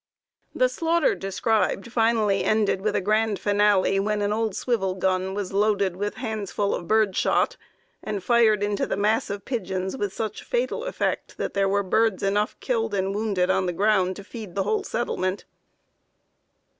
The 0.55 0.67
slaughter 0.67 1.13
described 1.13 1.91
finally 1.91 2.43
ended 2.43 2.81
with 2.81 2.95
a 2.95 3.01
grand 3.01 3.37
finale 3.37 3.99
when 3.99 4.23
an 4.23 4.33
old 4.33 4.55
swivel 4.55 4.95
gun 4.95 5.35
was 5.35 5.53
"loaded 5.53 5.95
with 5.95 6.15
handsful 6.15 6.73
of 6.73 6.87
bird 6.87 7.15
shot," 7.15 7.55
and 8.03 8.23
fired 8.23 8.63
into 8.63 8.87
the 8.87 8.97
mass 8.97 9.29
of 9.29 9.45
pigeons 9.45 9.95
with 9.95 10.11
such 10.11 10.41
fatal 10.43 10.85
effect 10.85 11.37
that 11.37 11.53
there 11.53 11.69
were 11.69 11.83
birds 11.83 12.23
enough 12.23 12.59
killed 12.59 12.95
and 12.95 13.13
wounded 13.13 13.51
on 13.51 13.67
the 13.67 13.73
ground 13.73 14.15
to 14.15 14.23
feed 14.23 14.55
the 14.55 14.63
whole 14.63 14.83
settlement. 14.83 15.45